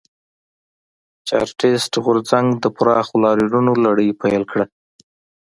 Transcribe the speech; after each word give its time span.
چارټېست 1.27 1.93
غورځنګ 2.03 2.47
د 2.63 2.65
پراخو 2.75 3.15
لاریونونو 3.23 3.71
لړۍ 3.85 4.09
پیل 4.21 4.43
کړه. 4.51 4.65